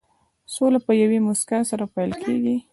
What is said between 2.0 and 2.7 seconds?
کېږي.